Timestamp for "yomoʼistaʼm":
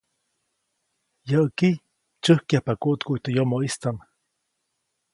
3.35-3.97